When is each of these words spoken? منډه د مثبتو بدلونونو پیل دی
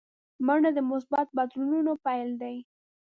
منډه 0.45 0.69
د 0.73 0.79
مثبتو 0.89 1.35
بدلونونو 1.37 1.91
پیل 2.05 2.29
دی 2.41 2.57